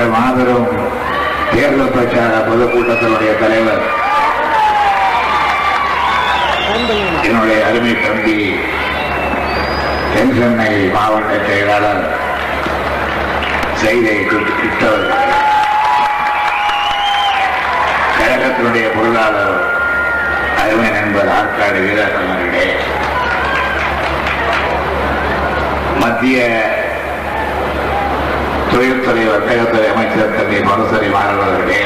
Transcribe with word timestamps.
எங்கள் 0.00 0.18
மாபெரும் 0.18 0.68
தேர்தல் 1.54 1.90
பிரச்சார 1.94 2.34
பொதுக்கூட்டத்தினுடைய 2.46 3.32
தலைவர். 3.40 3.82
என்னுடைய 7.26 7.58
அருமை 7.66 7.92
தம்பி 8.04 8.36
தென் 10.14 10.32
சென்னை 10.38 10.70
மாவட்ட 10.96 11.32
செயலாளர் 11.48 12.02
செய்தை 13.82 14.16
கிட்டவர். 14.30 15.06
கழகத்தினுடைய 18.16 18.86
பொருளாளர் 18.96 19.56
அருமை 20.64 20.90
நண்பர் 20.98 21.32
ஆற்காடு 21.38 21.80
வீரர் 21.86 22.18
அவர்களே. 22.22 22.66
மத்திய 26.02 26.38
தொழில்துறை 28.72 29.24
வர்த்தகத்துறை 29.28 29.88
அமைச்சர் 29.92 30.34
தம்பி 30.36 30.58
மனுசரி 30.70 31.08
மாறன் 31.14 31.42
அவர்களே. 31.46 31.80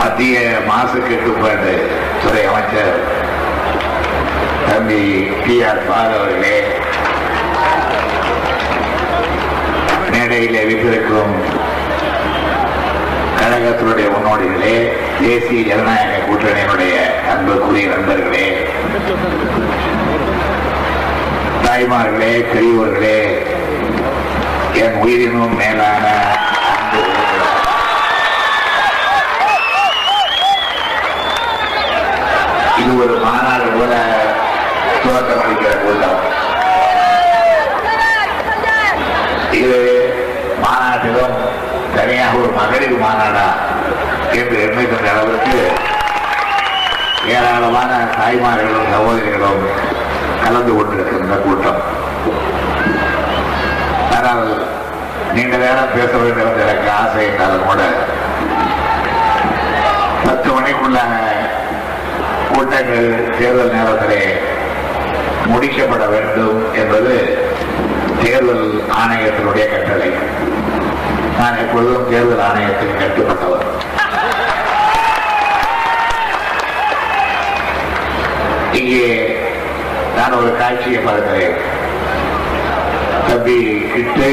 மத்திய 0.00 0.36
மாசு 0.68 0.98
கட்டுப்பாடு 0.98 1.72
துறை 2.22 2.42
அமைச்சர் 2.50 2.96
தம்பி 4.68 5.00
டி 5.46 5.56
ஆர் 5.62 5.86
பால் 5.88 6.14
அவர்களே. 6.18 6.56
மேடையிலே 10.12 10.62
வீட்டிருக்கும் 10.64 11.34
கழகத்தினுடைய 13.40 14.06
முன்னோடிகளே 14.14 14.76
தேசிய 15.20 15.62
ஜனநாயக 15.68 16.22
கூட்டணியினுடைய 16.28 16.94
அன்புக்குரிய 17.32 17.86
நண்பர்களே. 17.94 18.46
தாய்மார்களே 21.66 22.32
பெரியவர்களே 22.52 23.18
என் 24.82 24.96
உயிரினும் 25.02 25.54
மேலான 25.60 26.04
இது 32.80 32.92
ஒரு 33.02 33.14
மாநாடு 33.24 33.68
போல 33.76 33.94
துவக்கம் 35.02 35.42
அளிக்கிற 35.44 35.72
கூட்டம். 35.84 36.18
இது 39.60 39.78
மாநாட்டிலும் 40.64 41.36
தனியாக 41.96 42.38
ஒரு 42.42 42.50
மகளிர் 42.58 42.96
மாநாடா 43.04 43.46
என்று 44.40 44.56
எண்ணிக்கின்ற 44.66 45.08
அளவிற்கு 45.14 45.58
ஏராளமான 47.36 47.92
தாய்மார்களும் 48.18 48.90
சகோதரிகளும் 48.94 49.62
கலந்து 50.44 50.72
கொண்டிருக்கின்ற 50.76 51.36
கூட்டம். 51.46 51.80
ஆனால் 54.16 54.44
நீண்ட 55.36 55.56
நேரம் 55.62 55.94
பேச 55.96 56.10
வேண்டும் 56.20 56.46
என்று 56.48 56.62
எனக்கு 56.66 56.88
ஆசை 56.98 57.22
இருந்தாலும் 57.26 57.66
கூட. 57.68 57.82
பத்து 60.26 60.48
மணிக்குள்ள 60.56 60.98
கூட்டங்கள் 62.52 63.08
தேர்தல் 63.38 63.74
நேரத்திலே 63.76 64.22
முடிக்கப்பட 65.52 66.04
வேண்டும் 66.14 66.60
என்பது 66.80 67.12
தேர்தல் 68.22 68.66
ஆணையத்தினுடைய 69.00 69.64
கட்டளை. 69.72 70.10
நான் 71.38 71.60
எப்பொழுதும் 71.64 72.08
தேர்தல் 72.12 72.44
ஆணையத்தில் 72.48 73.00
கட்டுப்பட்டவர் 73.02 73.64
இங்கே 78.80 79.04
நான் 80.16 80.38
ஒரு 80.40 80.50
காட்சியை 80.60 81.00
பார்க்கிறேன். 81.08 81.56
தம்பி 83.28 83.58
கிட்டு 83.92 84.30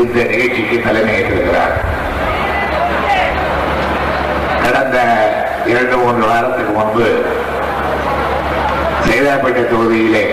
இந்த 0.00 0.18
நிகழ்ச்சிக்கு 0.30 0.76
தலைமையேற்றிருக்கிறார். 0.86 1.74
கடந்த 4.64 4.98
இரண்டு 5.72 5.96
மூன்று 5.96 6.24
வாரத்துக்கு 6.30 6.72
முன்பு 6.78 7.06
சைதாப்பேட்டை 9.06 9.62
தொகுதியிலே 9.72 10.24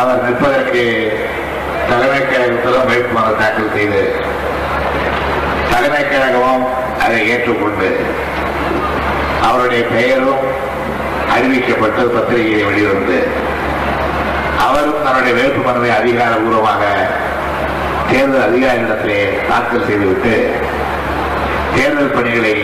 அவர் 0.00 0.24
நிற்பதற்கு 0.24 0.84
தலைமை 1.90 2.20
கழகத்திலும் 2.22 2.88
வேட்புமனு 2.90 3.40
தாக்கல் 3.40 3.74
செய்து 3.76 4.02
தலைமை 5.72 6.02
கழகமும் 6.04 6.64
அதை 7.04 7.20
ஏற்றுக்கொண்டு 7.32 7.88
அவருடைய 9.48 9.82
பெயரும் 9.94 10.42
அறிவிக்கப்பட்டு 11.36 12.02
பத்திரிகையை 12.14 12.62
வெளிவந்து 12.64 13.18
அவரும் 14.66 15.02
தன்னுடைய 15.04 15.34
வேட்புமனுவை 15.38 15.90
அதிகாரபூர்வமாக 16.00 16.82
தேர்தல் 18.10 18.46
அதிகாரிகளிடத்திலே 18.46 19.20
தாக்கல் 19.48 19.86
செய்துவிட்டு 19.86 20.34
தேர்தல் 21.76 22.14
பணிகளை 22.14 22.54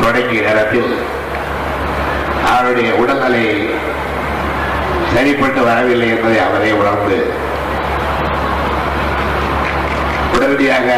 தொடங்கிய 0.00 0.40
நேரத்தில் 0.40 0.90
அவருடைய 2.48 2.90
உடல்நிலை 2.94 3.44
சரிப்பட்டு 5.12 5.60
வரவில்லை 5.64 6.08
என்பதை 6.08 6.38
அவரே 6.38 6.72
உணர்ந்து 6.72 7.18
உடனடியாக 10.34 10.88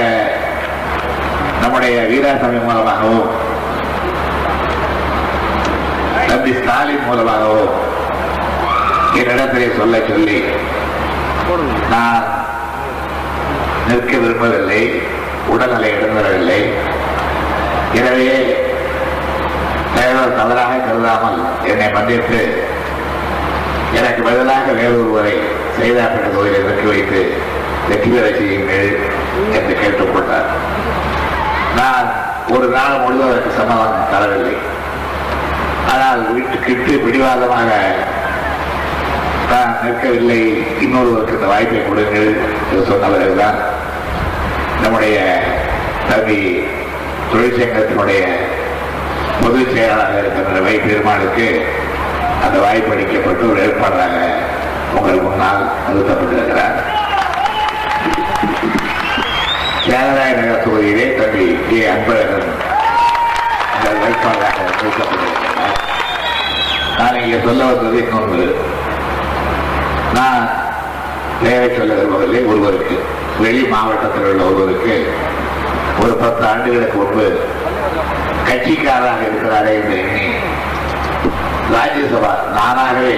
நம்முடைய 1.63 1.97
வீராசாமி 2.11 2.61
மூலமாகவும் 2.65 3.29
தம்பி 6.29 6.53
ஸ்டாலின் 6.59 7.07
மூலமாகவும் 7.07 7.71
என்னிடத்திலே 9.21 9.69
சொல்ல 9.77 9.97
சொல்லி 10.09 10.39
நான் 11.91 12.27
நிற்க 13.91 14.13
விரும்பவில்லை 14.23 14.81
உடல்நிலை 15.53 15.91
இடம்பெறவில்லை 15.97 16.61
எனவே 18.01 18.29
தேர்தல் 19.95 20.37
தவறாக 20.41 20.75
கருதாமல் 20.87 21.41
என்னை 21.71 21.89
மன்னித்து 21.95 22.41
எனக்கு 23.99 24.21
பதிலாக 24.23 24.67
வேறொருவரை 24.81 25.35
செய்தாப்பட்ட 25.79 26.27
தொழிலை 26.35 26.61
வெற்றி 26.67 26.87
வைத்து 26.91 27.21
வெற்றி 27.89 28.11
பெற 28.11 28.27
செய்யுங்கள் 28.39 28.91
என்று 29.57 29.75
கேட்டுக்கொண்டார் 29.81 30.51
நான் 31.79 32.09
ஒரு 32.55 32.67
நாள் 32.77 33.03
முழுவதற்கு 33.05 33.51
அதற்கு 33.75 34.05
தரவில்லை. 34.13 34.55
ஆனால் 35.93 36.21
வீட்டுக்கிட்டு 36.37 36.95
பிடிவாதமாக 37.05 37.71
நான் 39.51 39.77
நிற்கவில்லை. 39.85 40.41
இன்னொருவருக்கு 40.85 41.37
இந்த 41.39 41.49
வாய்ப்பை 41.53 41.81
கொடுங்கள் 41.87 42.29
என்று 42.71 42.89
சொன்ன 42.91 43.09
பிறகுதான் 43.15 43.59
நம்முடைய 44.83 45.43
தம்பி 46.09 46.63
தொழிற்சங்கத்தினுடைய 47.33 48.23
பொதுச் 49.43 49.75
செயலாளராக 49.75 50.19
இருக்கின்ற 50.19 50.61
வை 50.61 50.79
பெருமாளுக்கு 50.79 51.67
அந்த 52.45 52.59
வாய்ப்பு 52.59 52.95
அளிக்கப்பட்டு 52.95 53.51
ஒரு 53.51 53.67
ஏற்பாடாக 53.67 54.17
உங்கள் 54.95 55.21
முன்னால் 55.21 55.73
நிறுத்தப்பட்டிருக்கிறார். 55.89 56.77
தியாகராய 59.87 60.33
நகர் 60.33 60.67
தொகுதியிலே 60.67 61.15
தம்பி 61.15 61.59
கே. 61.71 61.89
அன்பழகன் 61.89 62.51
அந்த 63.75 63.91
வேட்பாளராக 64.03 64.59
நிறுத்தப்பட்டிருக்கிறார். 64.69 65.79
நான் 66.99 67.21
இங்கே 67.21 67.39
சொல்ல 67.45 67.65
வந்தது 67.65 67.99
இன்னொன்று. 67.99 68.65
நான் 70.15 70.49
தேவை 71.43 71.77
சொல்ல 71.77 71.95
விரும்பவில்லை 71.95 72.45
ஒருவருக்கு. 72.45 73.19
வெளி 73.39 73.63
மாவட்டத்தில் 73.67 74.29
உள்ள 74.31 74.43
ஒருவருக்கு 74.45 74.95
ஒரு 76.03 76.15
பத்து 76.15 76.47
ஆண்டுகளுக்கு 76.47 76.99
முன்பு 76.99 77.27
கட்சிக்காரராக 78.49 79.21
இருக்கிறாரே 79.23 79.73
என்று 79.77 79.97
எண்ணி 80.01 80.27
ராஜ்யசபா 81.75 82.31
நானாகவே 82.57 83.15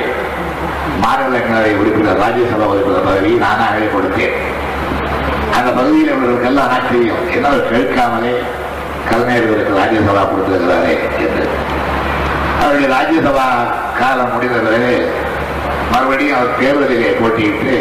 மாநிலங்களவை 1.04 1.72
உறுப்பினர் 1.76 2.22
ராஜ்யசபா 2.22 2.66
உறுப்பினர் 2.72 3.06
பதவி 3.06 3.32
நானாகவே 3.44 3.86
கொடுத்தேன். 3.94 4.34
அந்த 5.56 5.70
பதவியில் 5.70 6.12
உள்ளவர்களுக்கெல்லாம் 6.12 6.72
ஆச்சரியம் 6.74 7.22
என்ன 7.32 7.48
அவர் 7.48 7.70
கேட்காமலே 7.72 8.34
கலைஞர்களுக்கு 9.10 9.78
ராஜ்யசபா 9.80 10.22
கொடுத்திருக்கிறாரே 10.24 10.94
என்று. 11.24 11.44
அவருடைய 12.60 12.88
ராஜ்யசபா 12.96 13.46
காலம் 14.00 14.32
முடிந்த 14.34 14.58
பிறகு 14.58 14.94
மறுபடியும் 15.92 16.38
அவர் 16.38 16.58
தேர்தலிலே 16.60 17.10
போட்டியிட்டு 17.20 17.74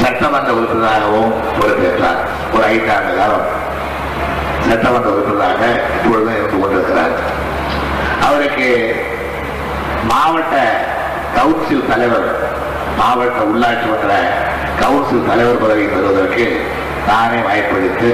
சட்டமன்ற 0.00 0.50
உறுப்பினராகவும் 0.58 1.32
பொறுப்பேற்றார். 1.58 2.20
ஒரு 2.54 2.64
ஐந்தாண்டு 2.72 3.12
காலம் 3.18 3.46
சட்டமன்ற 4.68 5.08
உறுப்பினராக 5.14 5.62
இப்பொழுது 5.96 6.32
இருந்து 6.38 6.58
கொண்டிருக்கிறார். 6.60 7.14
அவருக்கு 8.26 8.68
மாவட்ட 10.12 10.56
கவுன்சில் 11.36 11.88
தலைவர் 11.90 12.28
மாவட்ட 13.00 13.40
உள்ளாட்சி 13.52 13.86
மன்ற 13.90 14.12
கவுன்சில் 14.80 15.28
தலைவர் 15.28 15.62
பதவி 15.62 15.84
பெறுவதற்கு 15.92 16.46
தானே 17.08 17.38
வாய்ப்பளித்து 17.46 18.10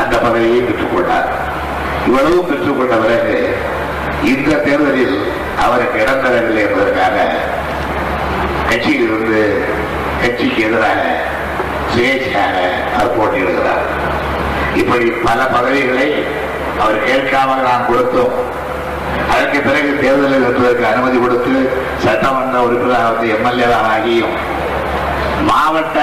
அந்த 0.00 0.14
பதவியை 0.24 0.60
பெற்றுக்கொண்டார். 0.68 1.28
இவ்வளவு 2.06 2.38
பெற்றுக்கொண்ட 2.50 2.94
பிறகு 3.04 3.38
இந்த 4.30 4.56
தேர்தலில் 4.66 5.16
அவருக்கு 5.64 6.00
இடம் 6.02 6.24
தரவில்லை 6.24 6.62
என்பதற்காக 6.66 7.16
கட்சியில் 8.68 9.04
இருந்து 9.06 9.42
கட்சிக்கு 10.22 10.60
எதிராக 10.66 11.02
சுயேட்சையாக 11.92 12.56
அவர் 12.96 13.16
போட்டியிடுகிறார் 13.16 13.84
இப்படி 14.80 15.06
பல 15.24 15.40
பதவிகளை 15.54 16.08
அவர் 16.82 16.98
கேட்காமல் 17.06 17.66
நாம் 17.66 17.88
கொடுத்தோம். 17.88 18.34
அதற்கு 19.32 19.58
பிறகு 19.60 19.90
தேர்தலில் 20.02 20.44
இருப்பதற்கு 20.44 20.84
அனுமதி 20.90 21.18
கொடுத்து 21.18 21.54
சட்டமன்ற 22.04 22.56
உறுப்பினராக 22.66 23.10
வந்து 23.10 23.26
எம்எல்ஏவாக 23.34 23.90
ஆகியும் 23.96 24.34
மாவட்ட 25.48 25.98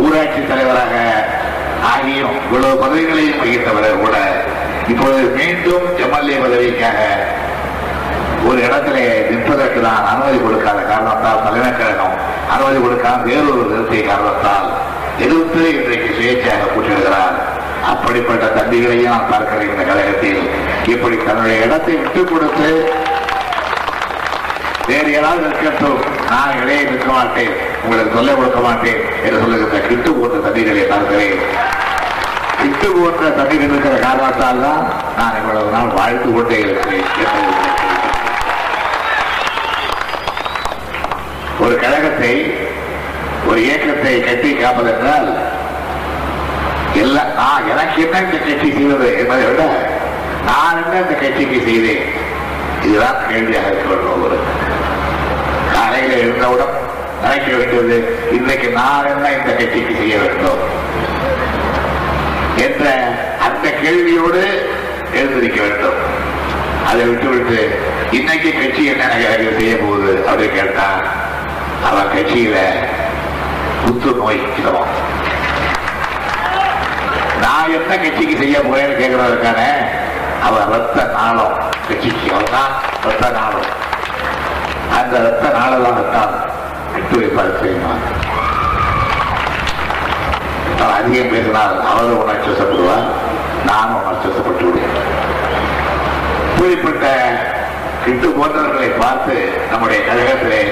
ஊராட்சி 0.00 0.40
தலைவராக 0.50 0.94
ஆகியும் 1.92 2.34
இவ்வளவு 2.40 2.80
பதவிகளையும் 2.82 3.40
வகித்தவர் 3.42 4.02
கூட 4.02 4.16
இப்பொழுது 4.92 5.22
மீண்டும் 5.38 5.86
எம்எல்ஏ 6.04 6.36
பதவிக்காக 6.44 6.98
ஒரு 8.48 8.58
இடத்திலே 8.66 9.06
நிற்பதற்கு 9.30 9.80
தான் 9.80 10.06
அனுமதி 10.10 10.38
கொடுக்காத 10.38 10.80
காரணத்தால் 10.90 11.44
தலைமை 11.46 11.70
கழகம் 11.72 12.16
அனுமதி 12.54 12.78
கொடுக்காம 12.78 13.24
வேறொரு 13.28 13.62
நிறுத்திய 13.70 14.02
காரணத்தால் 14.06 14.68
எதிர்த்து 15.24 15.62
இன்றைக்கு 15.78 16.10
சுயேட்சையாக 16.18 16.68
கூட்டிடுகிறார் 16.74 17.36
அப்படிப்பட்ட 17.92 18.46
தம்பிகளையும் 18.56 19.12
நான் 19.12 19.30
பார்க்கிறேன் 19.30 19.70
இந்த 19.70 19.84
கழகத்தில். 19.90 20.40
இப்படி 20.92 21.16
தன்னுடைய 21.26 21.64
இடத்தை 21.66 21.94
விட்டுக் 22.02 22.32
கொடுத்து 22.32 22.68
வேறு 24.88 25.10
யாராவது 25.12 25.44
இருக்கட்டும் 25.48 25.98
நான் 26.30 26.56
இடையே 26.62 26.82
நிற்க 26.82 27.08
மாட்டேன். 27.12 27.52
உங்களுக்கு 27.84 28.16
சொல்ல 28.16 28.30
கொடுக்க 28.32 28.60
மாட்டேன் 28.68 29.00
என்று 29.24 29.40
சொல்லுகிற 29.42 29.80
கிட்டு 29.88 30.10
போன்ற 30.12 30.38
தம்பிகளை 30.46 30.84
பார்க்கிறேன். 30.92 31.36
கிட்டு 32.62 32.88
போன்ற 32.96 33.30
தம்பிகள் 33.38 33.70
இருக்கிற 33.72 33.94
காரணத்தால் 34.06 34.64
தான் 34.66 34.82
நான் 35.18 35.38
இவ்வளவு 35.40 35.74
நாள் 35.76 35.96
வாழ்த்து 35.98 36.30
கொண்டே 36.32 36.58
இருக்கிறேன் 36.66 37.06
என்பதை 37.22 37.44
உங்களுக்கு 37.44 37.78
ஒரு 41.64 41.74
கழகத்தை 41.76 42.32
ஒரு 43.48 43.58
இயக்கத்தை 43.66 44.14
கட்டி 44.20 44.50
காப்பதென்றால் 44.54 45.28
எல்லாம் 47.02 47.32
நான் 47.34 47.68
எனக்கு 47.72 47.98
என்ன 48.02 48.20
இந்த 48.20 48.38
கட்சி 48.38 48.68
செய்வது 48.76 49.08
என்பதை 49.20 49.44
விட 49.50 49.64
நான் 50.48 50.80
என்ன 50.82 50.94
இந்த 51.00 51.14
கட்சிக்கு 51.14 51.58
செய்தேன்? 51.66 52.02
இதுதான் 52.84 53.18
கேள்வியாக 53.28 53.68
இருக்க 53.68 53.86
வேண்டும் 53.88 54.22
ஒரு 54.26 54.36
காலையில 55.74 56.12
எழுந்தவுடன் 56.24 56.74
நினைக்க 57.22 57.48
வேண்டியது 57.56 57.96
இன்றைக்கு 58.32 58.68
நான் 58.78 59.10
என்ன 59.12 59.32
இந்த 59.38 59.50
கட்சிக்கு 59.60 59.94
செய்ய 60.00 60.14
வேண்டும்? 60.18 60.60
என்ற 62.66 62.84
அந்த 63.46 63.66
கேள்வியோடு 63.82 64.42
எழுந்திருக்க 65.12 65.60
வேண்டும். 65.60 65.98
அதை 66.90 67.02
விட்டுவிட்டு 67.08 67.58
இன்னைக்கு 68.18 68.50
கட்சி 68.52 68.84
என்ன 68.84 69.04
செய்ய 69.58 69.74
போகுது? 69.76 70.12
அப்படின்னு 70.28 70.58
கேட்டா 70.58 70.88
அவன் 71.88 72.06
கட்சியில 72.06 72.56
புத்து 73.86 74.16
நோய் 74.16 74.40
நான் 77.40 77.72
என்ன 77.72 77.96
கட்சிக்கு 77.96 78.36
செய்ய 78.36 78.58
போறேன்னு 78.58 79.00
கேட்கறதுக்கான 79.02 79.60
அவன் 80.42 80.68
ரத்த 80.70 81.04
நாளம் 81.04 81.54
கட்சிக்கு. 81.88 82.32
அவன்தான் 82.32 82.72
ரத்த 83.04 83.30
நாளம். 83.30 83.68
அந்த 84.98 85.18
ரத்த 85.18 85.58
நாளெல்லாம் 85.58 85.94
ரத்தான் 85.94 86.34
விட்டு 86.94 87.16
வைப்பார் 87.16 87.60
தெரியுமா? 87.60 87.92
அதிகம் 90.94 91.30
பேசினால் 91.30 91.86
அவரும் 91.86 92.22
உணர்ச்சி 92.22 92.50
வசப்படுவார் 92.50 93.06
நானும் 93.66 94.04
உணர்ச்சி 94.04 94.28
வசப்பட்டு 94.28 94.64
விடுவேன் 94.64 94.96
இப்படிப்பட்ட 96.54 97.06
கிட்டு 98.04 98.28
போன்றவர்களை 98.28 98.90
பார்த்து 98.98 99.34
நம்முடைய 99.70 100.00
கழகத்திலே 100.04 100.62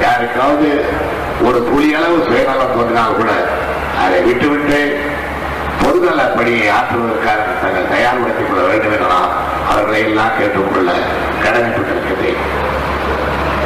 யாருக்காவது 0.00 0.68
ஒரு 1.42 1.58
துளி 1.64 1.94
அளவு 1.94 2.18
சுயநலம் 2.26 2.74
தோன்றினால் 2.74 3.14
கூட 3.14 3.30
அதை 4.04 4.22
விட்டுவிட்டு 4.22 4.78
பொதுநல 5.82 6.22
பணியை 6.36 6.66
ஆற்றுவதற்காக 6.70 7.46
தங்கள் 7.62 7.92
தயார்படுத்திக் 7.92 8.48
கொள்ள 8.48 8.62
வேண்டும் 8.62 8.92
என 8.92 9.14
அவர்களை 9.68 10.00
எல்லாம் 10.02 10.36
கேட்டுக்கொள்ள 10.38 10.90
கடமைப்பட்டிருக்கிறேன். 11.44 12.40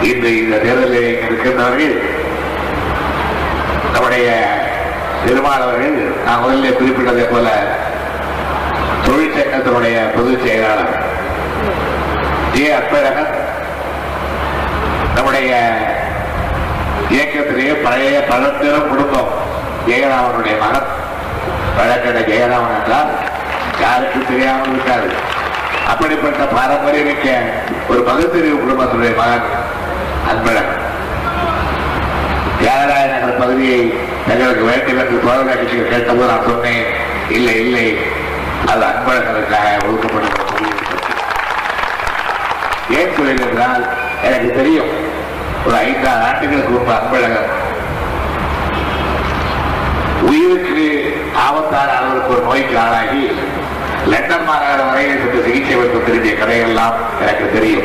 இன்று 0.02 0.30
இந்த 0.36 0.56
தேர்தலில் 0.58 1.20
இருக்கின்றவர்கள் 1.20 1.96
நம்முடைய 3.92 4.28
பெருமாளவர்கள் 5.24 5.96
நான் 6.26 6.40
முதலில் 6.40 6.78
குறிப்பிட்டதை 6.78 7.24
போல 7.30 7.46
தொழிற்சங்கத்தினுடைய 9.06 9.96
பொதுச் 10.14 10.44
செயலாளர் 10.44 10.94
ஜே 12.56 12.64
அன்பழகன் 12.78 13.32
நம்முடைய 15.16 15.50
இயக்கத்திலேயே 17.10 17.74
பழைய 17.86 18.16
பழம்பெரும் 18.30 18.90
குடும்பம் 18.90 19.30
ஜெயராமனுடைய 19.88 20.54
மகன். 20.62 20.88
வழக்கட 21.78 22.18
ஜெயராமன் 22.30 22.76
என்றால் 22.78 23.10
யாருக்கும் 23.80 24.28
தெரியாமல் 24.28 24.72
இருக்காது 24.72 25.08
அப்படிப்பட்ட 25.88 26.44
பாரம்பரியமிக்க 26.56 27.26
ஒரு 27.88 28.00
பகுத்தறிவு 28.02 28.56
குடும்பத்துடைய 28.62 29.12
மகன் 29.20 29.46
அன்பழகன். 30.30 30.82
தியாகராய 32.60 33.04
நகர் 33.14 33.40
பகுதியை 33.42 33.80
தங்களுக்கு 34.28 34.64
வேண்டும் 34.64 35.00
என்று 35.02 35.18
தோழர் 35.26 35.50
கட்சிகள் 35.52 35.92
கேட்டபோது 35.92 36.30
நான் 36.32 36.48
சொன்னேன் 36.48 36.86
இல்லை 37.36 37.56
இல்லை 37.64 37.86
அது 38.72 38.84
அன்பழகனுக்காக 38.90 39.74
ஒதுக்கப்படுகிற 39.86 40.45
ஏன் 42.90 43.14
சொல்லுங்கள் 43.16 43.48
என்றால் 43.48 43.88
எனக்கு 44.22 44.50
தெரியும். 44.50 44.90
ஒரு 45.66 45.76
ஐந்தாறு 45.76 46.24
ஆண்டுகளுக்கு 46.24 46.70
முன்பு 46.70 46.92
அன்பழகன். 46.92 47.50
உயிருக்கு 50.22 51.16
ஆபத்தான 51.36 51.90
அளவிற்கு 51.90 52.32
ஒரு 52.32 52.42
நோய்க்கு 52.42 52.78
ஆளாகி 52.78 53.30
லண்டன் 54.06 54.48
மாநகர 54.48 54.88
வரையில் 54.88 55.16
சென்று 55.16 55.42
சிகிச்சை 55.44 55.76
பெற்று 55.76 56.02
திரும்பிய 56.04 56.34
கதையெல்லாம் 56.34 56.92
எனக்கு 57.20 57.50
தெரியும். 57.52 57.82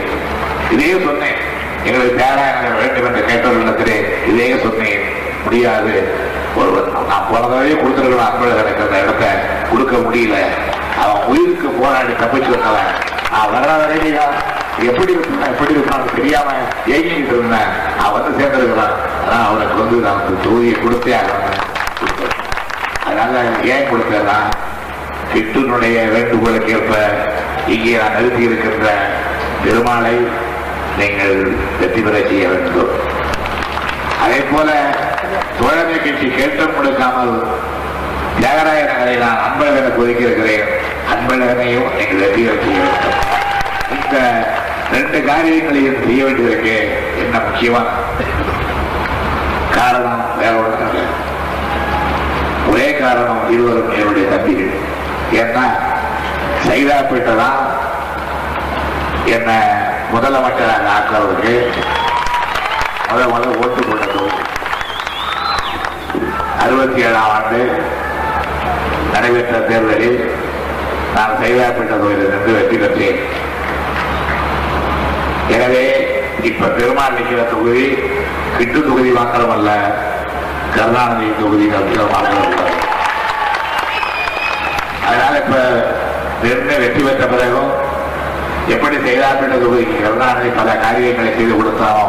இதே 0.72 0.90
சொன்னேன். 0.90 1.36
எங்களுக்கு 1.84 2.24
தேராயணம் 2.24 2.78
வேண்டும் 2.78 3.06
என்று 3.06 3.26
கேட்டவர்களிடத்திலே 3.28 4.30
இதே 4.30 4.60
சொன்னேன். 4.64 5.00
முடியாது. 5.44 6.14
ஒருவர் 6.56 7.08
நான் 7.08 7.26
போன 7.32 7.46
கொடுத்துருக்கிற 7.46 7.78
கொடுத்துருக்கலாம் 7.78 8.32
அன்பழகனுக்கு 8.32 8.88
அந்த 8.88 9.00
இடத்த. 9.02 9.26
கொடுக்க 9.72 9.96
முடியல. 9.98 10.36
அவன் 11.02 11.24
உயிருக்கு 11.24 11.68
போராடி 11.68 12.14
தப்பிச்சு 12.14 12.50
வந்தவன் 12.50 12.94
நான் 13.32 13.48
வர்ற 13.54 13.82
வரையிலா 13.82 14.24
எப்படி 14.90 15.12
இருப்பான் 15.16 15.52
எப்படி 15.54 15.74
இருப்பான் 15.76 16.14
தெரியாம 16.18 16.50
ஏகிட்டு 16.94 17.34
இருந்தேன் 17.34 17.72
அவன் 18.04 18.16
வந்து 18.18 18.38
சேர்ந்திருக்கிறான் 18.40 18.96
ஆனா 19.26 19.38
அவனுக்கு 19.48 19.76
வந்து 19.82 19.98
நமக்கு 20.08 20.44
தொகுதியை 20.46 20.76
கொடுத்தே 20.78 21.12
ஆகணும். 21.20 21.60
கொடுத்தேன். 22.00 22.36
அதனால 23.06 23.44
ஏன் 23.74 23.90
கொடுத்தேன்னா 23.92 24.38
கிட்டுனுடைய 25.34 25.98
வேண்டுகோளுக்கு 26.14 26.74
ஏற்ப 26.78 26.96
இங்கே 27.74 27.94
நான் 28.02 28.16
நிறுத்தி 28.18 28.42
இருக்கின்ற 28.48 28.88
பெருமாளை 29.64 30.16
நீங்கள் 31.00 31.36
வெற்றி 31.80 32.02
பெற 32.02 32.16
செய்ய 32.30 32.48
வேண்டும். 32.54 32.94
அதே 34.24 34.40
போல 34.52 34.70
தோழமை 35.60 35.96
கட்சி 35.98 36.28
கேட்டம் 36.40 36.76
கொடுக்காமல் 36.78 37.36
தியாகராய 38.40 38.82
நகரை 38.90 39.16
நான் 39.24 39.44
அன்பழகனுக்கு 39.46 40.02
ஒதுக்கி 40.04 40.28
இருக்கிறேன். 40.28 40.66
அன்பழகனையும் 41.14 41.90
நீங்கள் 42.00 42.24
வெற்றி 42.24 42.42
பெற 42.48 42.58
செய்ய 42.66 42.80
வேண்டும். 42.86 43.20
இந்த 43.96 44.18
ரெண்டு 44.94 45.20
காரியங்களையும் 45.30 46.02
செய்ய 46.04 46.22
வேண்டியதற்கு 46.28 46.76
என்ன 47.24 47.36
முக்கியமான 47.48 47.88
காரணம் 49.78 50.24
வேற 50.40 50.54
ஒன்றும் 50.64 51.12
ஒரே 52.72 52.88
காரணம் 53.02 53.44
இருவரும் 53.54 53.94
என்னுடைய 54.00 54.26
தம்பிகள். 54.34 54.74
ஏன்னா 55.42 55.64
சைதாப்பேட்டை 56.66 57.34
தான் 57.42 57.60
என்ன 59.36 59.50
முதலமைச்சராக 60.14 60.88
ஆக்குறவருக்கு 60.98 61.56
முத 63.12 63.22
முதல் 63.34 63.60
ஓட்டு 63.64 63.82
போட்டது 63.88 64.20
அறுபத்தி 66.64 67.02
ஏழாம் 67.08 67.32
ஆண்டு 67.38 67.62
நடைபெற்ற 69.14 69.56
தேர்தலில் 69.70 70.20
நான் 71.16 71.38
சைதாப்பேட்டை 71.42 71.94
தொகுதியில் 71.94 72.34
நின்று 72.34 72.52
வெற்றி 72.58 72.78
பெற்றேன். 72.84 73.22
எனவே 75.56 75.86
இப்ப 76.50 76.70
பெருமாள் 76.78 77.16
நிற்கிற 77.18 77.42
தொகுதி 77.52 77.86
கிட்டு 78.58 78.80
தொகுதி 78.88 79.12
மாத்திரம் 79.18 79.54
அல்ல 79.56 79.70
கருணாநிதி 80.76 81.30
தொகுதி 81.42 81.66
மாத்திரம் 81.74 82.14
அல்ல 82.20 82.68
அதனால 85.08 85.34
இப்ப 85.44 85.56
நிர்ணய 86.44 86.78
வெற்றி 86.84 87.02
பெற்ற 87.04 87.26
பிறகும் 87.28 87.72
எப்படி 88.76 88.98
செய்தாப்பட்ட 89.06 89.56
தொகுதிக்கு 89.64 89.98
கருணாநிதி 90.04 90.52
பல 90.60 90.70
காரியங்களை 90.84 91.32
செய்து 91.38 91.54
கொடுத்தாரோ 91.54 92.06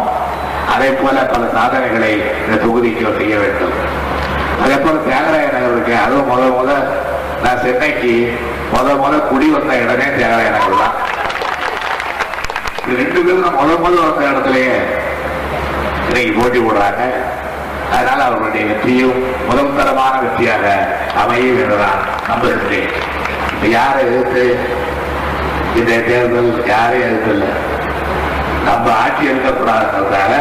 அதே 0.74 0.90
போல 0.92 1.16
பல 1.32 1.44
சாதனைகளை 1.54 2.12
இந்த 2.44 2.56
தொகுதிக்கு 2.64 3.12
செய்ய 3.18 3.34
வேண்டும். 3.42 3.74
அதே 4.64 4.76
போல 4.76 4.96
தியாகராய 5.06 5.46
நகருக்கு 5.54 5.94
அதுவும் 6.04 6.28
முத 6.30 6.42
முத 6.58 6.70
நான் 7.44 7.62
சென்னைக்கு 7.64 8.12
முத 8.74 8.88
முத 9.02 9.14
குடி 9.30 9.48
வந்த 9.50 9.72
இடமே 9.84 10.06
தியாகராய 10.16 10.50
நகர் 10.56 10.80
தான். 10.82 10.94
ரெண்டு 13.00 13.20
பேரும் 13.26 13.56
முதல் 13.60 13.82
முதல் 13.84 13.96
முத 13.96 14.04
வந்த 14.08 14.30
இடத்துலயே 14.30 14.74
இன்னைக்கு 16.08 16.32
போட்டி 16.38 16.58
போடுறாங்க. 16.58 17.02
அதனால 17.94 18.20
அவருடைய 18.24 18.64
வெற்றியும் 18.68 19.18
முதல் 19.48 19.76
தரமான 19.78 20.14
வெற்றியாக 20.24 20.66
அமையும் 21.22 21.58
என்றுதான் 21.62 22.00
நம்புகின்றேன் 22.28 22.92
இப்ப 23.52 23.66
யாரை 23.76 24.00
எதிர்த்து 24.06 24.44
இந்த 25.78 25.92
தேர்தல் 26.08 26.50
யாரையும் 26.72 27.08
எதிர்த்தில்லை 27.08 27.50
நம்ம 28.66 28.86
ஆட்சி 29.02 29.22
இருக்கக்கூடாதுன்றதால 29.30 30.32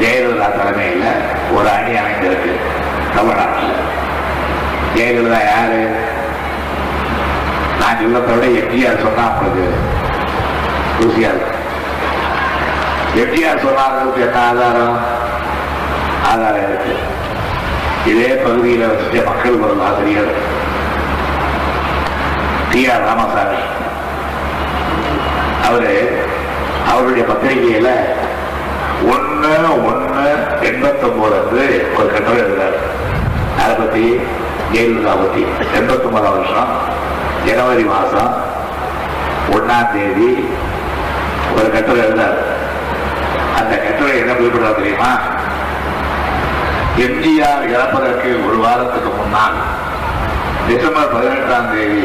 ஜெயலலிதா 0.00 0.48
தலைமையில் 0.56 1.08
ஒரு 1.56 1.68
அணி 1.76 1.92
அமைந்திருக்கு 2.02 2.52
தமிழ்நாட்டில். 3.16 3.74
ஜெயலலிதா 4.96 5.40
யாரு? 5.52 5.82
நான் 7.80 8.00
சொல்லத்தை 8.02 8.32
விட 8.34 8.46
எம்ஜிஆர் 8.60 9.04
சொன்னா 9.06 9.24
உங்களுக்கு 9.32 9.66
ருசியா 11.00 11.30
இருக்கும். 11.32 11.53
எட்டியார் 13.22 13.62
சொன்னார்களுக்கு 13.64 14.20
என்ன 14.26 14.38
ஆதாரம் 14.46 14.96
ஆதாரம் 16.30 16.64
இருக்கு. 16.68 16.94
இதே 18.10 18.30
பகுதியில் 18.34 18.88
வச்சுட்டு 18.88 19.24
மக்கள் 19.24 19.58
குரல் 19.58 19.84
ஆசிரியர் 19.88 20.32
டி 22.70 22.90
ஆர் 22.90 23.04
ராமசாமி. 23.04 23.60
அவரு 25.66 25.92
அவருடைய 26.92 27.24
பத்திரிகையில 27.28 27.90
ஒன்னு 29.12 29.52
ஒன்னு 29.86 30.26
எண்பத்தி 30.70 31.06
ஒன்பது 31.10 31.36
வந்து 31.44 31.64
ஒரு 31.98 32.08
கட்டுரை 32.12 32.40
எழுதுறாரு. 32.42 32.78
அதை 33.62 33.74
பத்தி 33.76 34.04
ஜெயலலிதா 34.72 35.14
பத்தி. 35.22 35.42
எண்பத்தி 35.78 36.04
ஒன்பதாம் 36.04 36.36
வருஷம் 36.36 36.74
ஜனவரி 37.46 37.84
மாசம் 37.84 38.34
ஒன்னாம் 39.52 39.92
தேதி 39.92 40.44
ஒரு 41.56 41.72
கட்டுரை 41.72 42.04
இருந்தார் 42.04 42.53
அந்த 43.58 43.74
கட்டுரை 43.76 44.18
என்ன 44.18 44.32
குறிப்பிடுறா 44.32 44.70
தெரியுமா? 44.76 45.10
எம்ஜிஆர் 47.04 47.64
இறப்பதற்கு 47.68 48.30
ஒரு 48.46 48.56
வாரத்துக்கு 48.56 49.10
முன்னால் 49.12 49.56
டிசம்பர் 50.68 51.12
பதினெட்டாம் 51.14 51.70
தேதி 51.72 52.04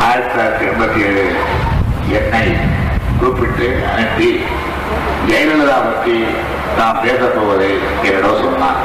ஆயிரத்தி 0.00 0.30
தொள்ளாயிரத்தி 0.30 0.66
எண்பத்தி 0.66 1.00
ஏழு 1.06 1.24
என்னை 2.18 2.44
கூப்பிட்டு 3.20 3.68
அனுப்பி 3.92 4.30
ஜெயலலிதா 5.28 5.78
பற்றி 5.80 6.16
நாம் 6.78 7.02
பேசப் 7.02 7.34
போவதை 7.36 7.70
என்னிடம் 8.04 8.40
சொன்னார். 8.42 8.80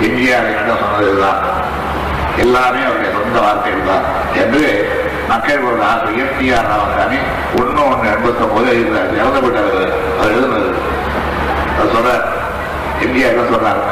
எம்ஜிஆர் 0.00 0.50
என்னிடம் 0.50 0.82
சொன்னதுதான் 0.84 1.40
எல்லாமே 2.36 2.82
அவருடைய 2.84 3.12
சொந்த 3.16 3.38
வார்த்தைகள் 3.40 3.90
தான். 3.90 4.06
என்று 4.34 4.62
மக்கள் 5.30 5.66
ஒரு 5.70 5.80
ஆசிரியர் 5.90 6.36
டி 6.38 6.46
ஆர் 6.52 6.68
ராமசாமி 6.70 7.18
ஒன்னு 7.60 7.80
ஒன்று 7.90 8.10
எண்பத்தி 8.12 8.42
ஒன்பது 8.46 8.68
எழுதுறாரு 8.72 9.12
இறந்து 9.20 9.40
விட்டார் 9.40 9.70
அவர் 10.18 10.34
எழுதுனது. 10.36 10.70
அது 11.78 11.88
சொல்றார் 11.96 12.24
எம்ஜிஆர் 13.04 13.32
என்ன 13.32 13.44
சொல்றாரு? 13.52 13.82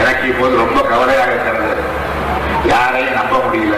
எனக்கு 0.00 0.24
இப்போது 0.28 0.60
ரொம்ப 0.62 0.78
கவலையாக 0.90 1.30
இருக்கிறது. 1.30 1.70
யாரையும் 2.72 3.18
நம்ப 3.20 3.34
முடியல. 3.46 3.76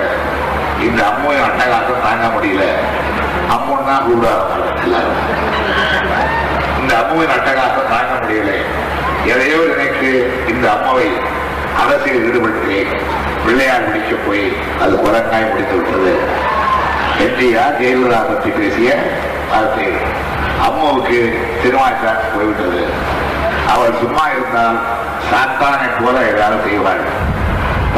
இந்த 0.86 1.00
அம்மையும் 1.10 1.46
அட்டகாசம் 1.48 2.04
தாங்க 2.06 2.26
முடியல. 2.36 2.64
அம்முன்னு 3.54 3.88
தான் 3.90 4.06
எல்லாரும். 4.84 5.20
இந்த 6.80 6.92
அம்முவின் 7.00 7.34
அட்டகாசம் 7.36 7.92
தாங்க 7.94 8.12
முடியல. 8.22 8.52
எதையோ 9.34 9.60
எனக்கு 9.74 10.10
இந்த 10.48 10.66
அம்மாவை 10.76 11.08
அரசியல் 11.82 12.24
ஈடுபடுத்தினேன் 12.28 12.94
பிள்ளையார் 13.44 13.86
முடிக்க 13.86 14.14
போய் 14.26 14.44
அது 14.82 14.94
குரங்காய் 15.04 15.50
முடித்து 15.50 15.76
விட்டது. 15.76 16.12
எம்ஜிஆர் 17.24 17.78
ஜெயலலிதா 17.80 18.20
பற்றி 18.28 18.50
பேசிய 18.58 18.90
வார்த்தை 19.50 19.86
அம்மாவுக்கு 20.66 21.18
திருமாச்சார் 21.62 22.22
போய்விட்டது. 22.34 22.82
அவள் 23.72 23.98
சும்மா 24.02 24.24
இருந்தால் 24.34 24.78
சாத்தானை 25.30 25.88
போல 25.98 26.16
ஏதாவது 26.32 26.60
செய்வாள் 26.66 27.02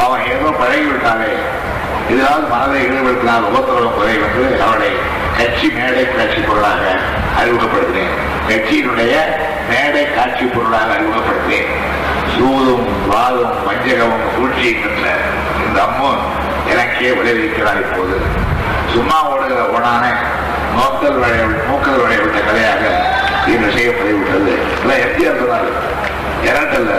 அவன் 0.04 0.24
ஏதோ 0.32 0.48
பழகிவிட்டாலே. 0.60 1.32
இதனால் 2.12 2.44
மனதை 2.52 2.78
ஈடுபடுத்தினால் 2.86 3.48
உபத்திரவம் 3.50 3.96
குறை 3.96 4.14
என்று 4.26 4.44
அவளை 4.66 4.90
கட்சி 5.38 5.68
மேடை 5.76 6.04
காட்சி 6.08 6.40
பொருளாக 6.40 6.82
அறிமுகப்படுத்தினேன். 7.40 8.16
கட்சியினுடைய 8.48 9.14
மேடை 9.70 10.04
காட்சி 10.16 10.44
பொருளாக 10.44 10.88
அறிமுகப்படுத்தினேன். 10.96 11.70
சூதும் 12.34 12.86
வாதும் 13.12 13.54
வஞ்சகமும் 13.68 14.26
சூழ்ச்சியும் 14.34 14.84
என்ற 14.88 15.06
இந்த 15.66 15.78
அம்மன் 15.88 16.24
எனக்கே 16.72 17.10
விளைவிக்கிறார் 17.20 17.82
இப்போது. 17.84 18.18
சும்மா 18.94 19.18
ஓடுகிற 19.32 19.60
ஓனான 19.76 20.04
நோக்கல் 20.76 21.18
வளைய 21.22 21.44
மூக்கல் 21.68 22.00
வளைய 22.02 22.20
கதையாக 22.48 22.82
இன்று 23.52 23.70
செய்யப்பட்டுவிட்டது 23.76 24.52
இதான் 24.82 25.02
எம்ஜிஆர் 25.06 25.40
சொன்னார் 25.42 25.68
இரண்டல்ல 26.48 26.92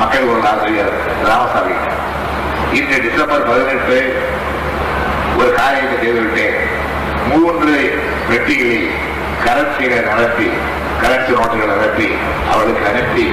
மக்கள் 0.00 0.30
ஒரு 0.32 0.40
ஆசிரியர் 0.50 0.92
ராமசாமி. 1.28 1.76
இன்று 2.78 2.96
டிசம்பர் 3.04 3.48
பதினெட்டு 3.50 3.98
ஒரு 5.40 5.50
காரியத்தை 5.54 5.96
செய்துவிட்டேன். 6.02 6.56
மூன்று 7.30 7.74
வெட்டிகளில் 8.30 8.88
கரன்சிகளை 9.46 10.00
நடத்தி 10.10 10.48
கரன்சி 11.02 11.32
நோட்டுகளை 11.38 11.66
நடத்தி 11.74 12.08
அவளுக்கு 12.52 12.84
அனுப்பி 12.90 13.24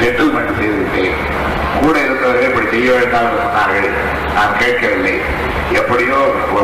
செட்டில்மெண்ட் 0.00 0.58
செய்துவிட்டேன். 0.60 1.16
கூட 1.82 1.96
இருந்தவர்கள் 2.04 2.48
இப்படி 2.50 2.68
செய்ய 2.74 2.90
வேண்டாம் 2.98 3.26
என்று 3.28 3.44
சொன்னார்கள். 3.46 3.88
நான் 4.36 4.58
கேட்கவில்லை. 4.62 5.14
எப்படியோ 5.80 6.18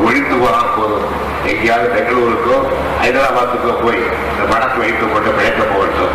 ஒழித்து 0.06 0.34
போனால் 0.42 0.74
போதும். 0.78 1.06
எங்கேயாவது 1.50 1.88
பெங்களூருக்கோ 1.94 2.56
ஹைதராபாத்துக்கோ 3.02 3.72
போய் 3.84 4.02
இந்த 4.32 4.44
பணத்தை 4.52 4.78
வைத்துக் 4.82 5.14
கொண்டு 5.14 5.30
பிழைக்க 5.38 5.62
போகட்டும். 5.72 6.14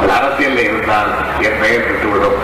அது 0.00 0.12
அரசியலில் 0.18 0.66
இருந்தால் 0.68 1.10
என் 1.46 1.60
பெயர் 1.62 1.86
பெற்றுவிடும். 1.88 2.38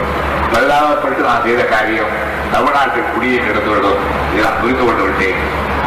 பரிதாபப்பட்டு 0.52 1.22
நான் 1.28 1.44
செய்த 1.46 1.62
காரியம் 1.75 2.12
தமிழ்நாட்டில் 2.54 3.11
குடியை 3.12 3.38
நடந்துவிடும் 3.46 4.00
இதை 4.32 4.40
நான் 4.46 4.61
புரிந்து 4.62 4.84
கொண்டு 4.87 5.04
விட்டேன். 5.06 5.38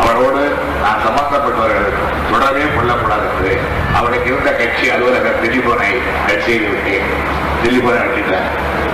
அவளோடு 0.02 0.42
நான் 0.84 1.04
சம்பந்தப்பட்டவர்கள் 1.06 1.92
தொடரவே 2.32 2.64
கொள்ளக்கூடாது 2.76 3.28
என்று 3.32 3.52
அவளுக்கு 3.98 4.28
இருந்த 4.32 4.52
கட்சி 4.62 4.86
அலுவலக 4.96 5.34
திலீபனை 5.42 5.92
கட்சியில் 6.28 6.70
விட்டேன். 6.72 7.08
திலீபனை 7.66 8.00
விட்டுட்டேன் 8.02 8.48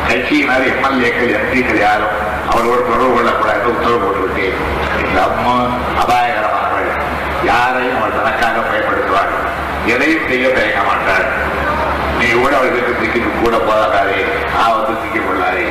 கட்சியினால் 0.07 0.65
எம்எல்ஏக்கள் 0.71 1.35
எம்பிக்கள் 1.37 1.79
யாரும் 1.79 2.15
அவளோடு 2.49 2.85
தொடர்பு 2.85 3.13
கொள்ளக்கூடாது 3.13 3.67
உத்தரவு 3.67 3.99
போட்டு 3.99 4.45
இந்த 5.05 5.21
அம்மா 5.23 5.55
அபாயகரமானவள் 6.01 6.89
யாரையும் 7.45 7.97
அவள் 7.97 8.17
தனக்காக 8.17 8.59
பயன்படுத்துவாள் 8.61 9.31
எதையும் 9.85 10.27
செய்ய 10.27 10.49
தயங்க 10.49 10.83
மாட்டாள் 10.83 11.27
நீ 12.19 12.31
கூட 12.31 12.55
அவளுக்கு 12.55 12.97
திக்கிட்டு 13.01 13.29
கூட 13.43 13.57
போதாதே 13.59 14.19
ஆபத்து 14.57 14.93
சிக்கிக் 15.03 15.27
கொள்ளாதே 15.27 15.65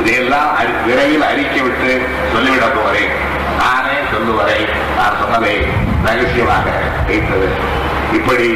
இதையெல்லாம் 0.00 0.56
அறி- 0.56 0.84
விரைவில் 0.86 1.22
அறிக்கை 1.22 1.60
விட்டு 1.60 1.90
சொல்லிவிட 2.32 2.66
போகிறேன். 2.68 3.12
நானே 3.58 3.96
சொல்லுவரை 4.12 4.58
நான் 4.96 5.18
சொன்னதை 5.20 5.54
ரகசியமாக 6.04 6.66
வைத்தது. 7.06 7.48
இப்படி 8.12 8.48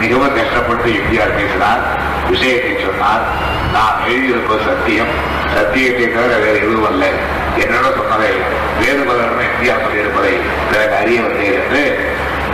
மிகவும் 0.00 0.34
கஷ்டப்பட்டு 0.34 0.90
எம்ஜிஆர் 0.92 1.36
பேசினார். 1.36 1.82
விஷயத்தை 2.30 2.72
சொன்னால் 2.84 3.24
நான் 3.74 4.02
எழுதியிருப்பது 4.06 4.62
சத்தியம். 4.70 5.12
சத்தியத்தை 5.54 6.06
தவிர 6.14 6.32
வேறு 6.44 6.58
எதுவும் 6.64 6.88
அல்ல. 6.90 7.04
என்னோட 7.62 7.86
சொன்னதை 7.98 8.30
வேறு 8.80 9.02
பலரும் 9.08 9.40
வித்தியாசம் 9.40 9.98
இருப்பதை 10.00 10.34
பிறகு 10.70 10.94
அறிய 11.00 11.20
வந்தேன் 11.24 11.56
என்று 11.60 11.82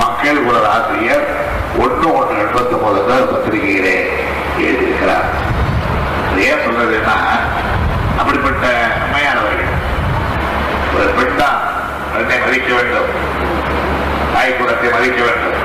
மக்கள் 0.02 0.44
குரல் 0.46 0.68
ஆசிரியர் 0.74 1.26
ஒன்று 1.84 2.08
ஒன்று 2.18 2.40
எண்பத்தி 2.44 2.74
ஒன்பது 2.78 3.26
பத்திரிகையிலே 3.32 3.96
எழுதியிருக்கிறார். 4.64 5.28
ஏன் 6.46 6.62
சொல்றதுன்னா 6.64 7.16
அப்படிப்பட்ட 8.20 8.66
அம்மையானவர்கள். 9.04 9.74
ஒரு 10.96 11.08
பெண் 11.18 11.38
தான் 11.40 11.58
தன்னை 12.12 12.38
மதிக்க 12.44 12.70
வேண்டும். 12.78 13.10
தாய்ப்புறத்தை 14.34 14.88
மதிக்க 14.96 15.20
வேண்டும். 15.28 15.58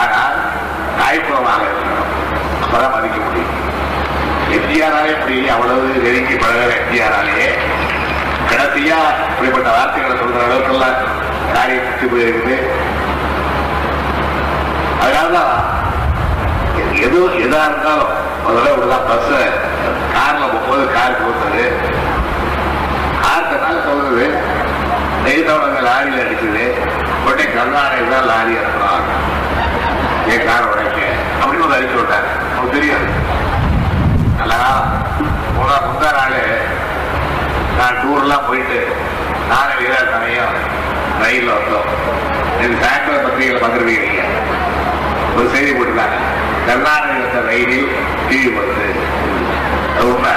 ஆனால் 0.00 0.36
தாய்ப்புறமாக 1.00 1.62
இருக்கணும் 1.66 1.93
அப்பதான் 2.74 2.94
மதிக்க 2.94 3.18
முடியும். 3.24 3.50
எம்ஜிஆராலே 4.54 5.10
இப்படி 5.16 5.34
அவ்வளவு 5.54 5.82
நெருங்கி 6.04 6.36
பழகிற 6.42 6.70
எம்ஜிஆராலேயே. 6.78 7.48
கடைசியா 8.50 8.96
இப்படிப்பட்ட 9.28 9.68
வார்த்தைகளை 9.76 10.14
சொல்ற 10.22 10.40
அளவுக்கெல்லாம் 10.46 10.96
காரியம் 11.54 11.86
சுற்றி 11.88 12.06
போயிருக்குது. 12.12 12.56
அதனாலதான் 15.04 15.52
எது 17.04 17.20
எதா 17.44 17.60
இருந்தாலும் 17.68 18.12
முதல்ல 18.46 18.72
இப்படிதான் 18.74 19.08
பஸ் 19.10 19.30
கார்ல 20.16 20.42
போகும்போது 20.52 20.84
கார் 20.96 21.20
போகுது. 21.22 21.64
கார்த்தனால 23.24 23.76
சொல்றது 23.88 24.26
நெய்தவங்க 25.26 25.80
லாரியில் 25.90 26.22
அடிக்குது. 26.24 26.66
உடனே 27.26 27.46
கருணாநிதி 27.54 28.10
தான் 28.14 28.28
லாரி 28.32 28.56
அனுப்புறான் 28.62 29.06
ஏன் 30.32 30.46
கார் 30.50 30.68
உடைக்க 30.72 30.98
அப்படின்னு 31.40 31.66
ஒரு 31.68 31.76
அறிக்கை 31.78 31.96
விட்டாங்க 32.00 32.32
நமக்கு 32.64 32.78
தெரியாது. 32.78 33.08
நல்லா 34.38 34.58
முன்னா 35.56 35.74
முந்தா 35.86 36.10
நாள் 36.18 36.36
நான் 37.78 37.98
டூர்லாம் 38.02 38.46
போயிட்டு 38.48 38.78
நானும் 39.50 39.80
வீரா 39.80 39.98
சமயம் 40.12 40.54
ரயிலில் 41.22 41.52
வந்தோம். 41.56 41.88
இது 42.62 42.72
சாயந்தரம் 42.82 43.24
பத்திரிகையில் 43.24 43.60
பார்த்துருவீங்க 43.62 44.06
நீங்க. 44.06 44.24
ஒரு 45.36 45.46
செய்தி 45.54 45.70
போட்டுருக்காங்க 45.72 46.18
கருணாநிதி 46.68 47.42
ரயிலில் 47.50 47.92
டிவி 48.28 48.50
வருது 48.56 48.88
அது 49.96 50.08
உண்மை. 50.12 50.34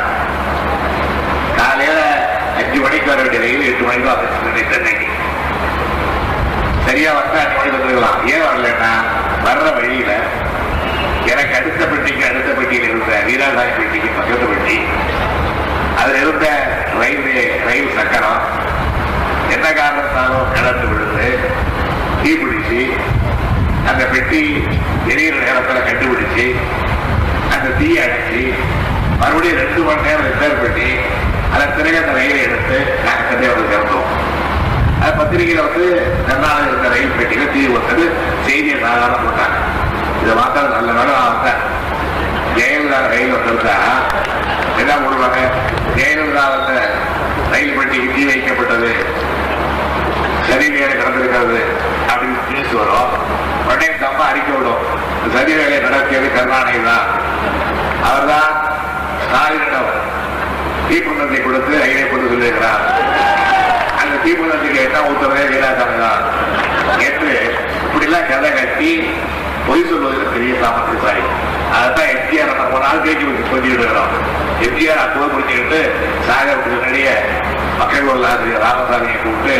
மணிக்கு 2.87 3.09
வர 3.11 3.21
வேண்டிய 3.21 3.39
ரயில் 3.43 3.69
எட்டு 3.69 3.83
மணிக்கு 3.87 4.09
வந்துச்சு 4.09 4.65
சென்னைக்கு 4.73 5.07
சரியா 6.87 7.11
வந்தா 7.17 7.39
அஞ்சு 7.43 7.55
மணிக்கு 7.57 7.77
வந்துருக்கலாம். 7.77 8.19
ஏன் 8.33 8.45
வரலன்னா 8.47 8.91
வர்ற 9.45 9.67
வழியில 9.77 10.11
பெட்டியில் 12.69 12.87
இருந்த 12.89 13.13
வீராசாமி 13.27 13.73
பெட்டிக்கு 13.75 14.09
பக்கத்து 14.15 14.45
பெட்டி 14.47 14.77
அதுல 15.99 16.17
இருந்த 16.23 16.47
ரயில்வே 16.99 17.35
ரயில் 17.67 17.93
சக்கரம். 17.97 18.41
என்ன 19.55 19.67
காரணத்தாலும் 19.77 20.49
கிடந்து 20.55 20.87
விழுந்து 20.89 21.27
தீபிடிச்சு 22.23 22.81
அந்த 23.89 24.03
பெட்டி 24.13 24.41
எரியிற 25.11 25.37
நேரத்தில் 25.45 25.87
கண்டுபிடிச்சு 25.87 26.45
அந்த 27.55 27.67
தீ 27.79 27.87
அடிச்சு 28.05 28.41
மறுபடியும் 29.21 29.61
ரெண்டு 29.63 29.81
மணி 29.87 30.05
நேரம் 30.07 30.27
ரிப்பேர் 30.29 30.61
பண்ணி 30.63 30.89
அதன் 31.55 31.73
பிறகு 31.77 32.01
அந்த 32.01 32.13
ரயிலை 32.19 32.43
எடுத்து 32.47 32.77
நாங்கள் 33.07 33.27
சென்னை 33.31 33.49
வந்து 33.53 33.71
சேர்ந்தோம் 33.73 34.07
அது 35.01 35.13
பத்திரிகையில் 35.21 35.65
வந்து 35.67 35.87
கர்நாடக 36.29 36.67
இருந்த 36.69 36.89
ரயில் 36.95 37.17
பெட்டியில் 37.19 37.53
தீ 37.55 37.63
வந்தது 37.77 38.05
செய்தியை 38.47 38.77
சாதாரண 38.85 39.17
போட்டாங்க. 39.23 39.57
இதை 40.21 40.35
மாத்திரம் 40.41 40.77
நல்ல 40.77 40.91
வேலை 40.97 41.11
நான் 41.15 41.33
வந்தேன் 41.33 41.63
ஜெயலலிதா 42.57 42.99
ரயில் 43.13 43.33
வந்திருந்தா 43.35 43.75
என்ன 44.81 44.93
போடுவாங்க 45.03 45.39
ஜெயலலிதா 45.97 46.43
வந்த 46.53 46.71
ரயில் 47.53 47.75
பெட்டி 47.77 47.99
தீ 48.15 48.23
வைக்கப்பட்டது. 48.29 48.91
சரி 50.47 50.67
வேலை 50.73 50.93
நடந்திருக்கிறது 50.99 51.59
அப்படின்னு 52.09 52.39
நியூஸ் 52.49 52.75
வரும். 52.79 53.13
உடனே 53.65 53.87
தப்பா 54.03 54.25
அறிக்கை 54.31 54.53
விடும். 54.57 54.83
சரி 55.35 55.53
வேலை 55.59 55.77
நடத்தியது 55.87 56.27
கருணாநிதி 56.35 56.81
தான். 56.89 57.07
அவர் 58.09 58.29
தான் 58.31 58.51
ஸ்டாலினிடம் 59.23 59.89
தீப்பந்தத்தை 60.89 61.39
கொடுத்து 61.45 61.71
ரயிலை 61.83 62.03
கொண்டு 62.05 62.31
சொல்லியிருக்கிறார் 62.33 62.83
அந்த 64.01 64.13
தீப்பந்தத்துக்கு 64.25 64.79
என்ன 64.85 65.01
உத்தரவே 65.11 65.43
வீராசாமி 65.51 65.97
தான் 66.05 66.23
என்று 67.07 67.33
இப்படிலாம் 67.85 68.29
கதை 68.31 68.51
கட்டி 68.59 68.91
பொய் 69.67 69.87
சொல்வதில் 69.89 70.33
பெரிய 70.33 70.53
சாமர்த்தியசாலி 70.61 71.23
அதான் 71.77 72.11
எம்ஜிஆர் 72.13 72.59
நம்ம 72.59 72.79
நாள் 72.85 73.03
பேச்சு 73.05 73.25
சொல்லி 73.51 73.69
விடுகிறோம் 73.73 74.13
எம்ஜிஆர் 74.67 75.03
அப்போது 75.03 75.31
முடிச்சுக்கிட்டு 75.33 75.79
சாகருக்கு 76.27 76.71
முன்னாடியே 76.73 77.15
மக்கள் 77.79 78.09
உள்ள 78.13 78.27
ஆசிரியர் 78.29 78.63
ராமசாமியை 78.65 79.17
கூப்பிட்டு 79.17 79.55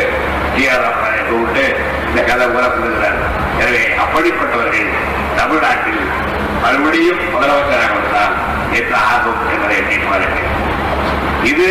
ஜிஆர் 0.56 0.84
ராமசாமியை 0.86 1.26
கூப்பிட்டு 1.26 1.66
இந்த 2.10 2.22
கதை 2.30 2.48
உரம் 2.56 2.78
சொல்லுகிறார் 2.78 3.20
எனவே 3.60 3.84
அப்படிப்பட்டவர்கள் 4.04 4.90
தமிழ்நாட்டில் 5.40 6.02
மறுபடியும் 6.64 7.22
முதலமைச்சராக 7.34 7.94
வந்தால் 7.98 8.36
என்ன 8.80 8.94
ஆர்வம் 9.10 9.44
என்பதை 9.54 9.76
எண்ணிட்டு 9.82 10.46
இது 11.52 11.68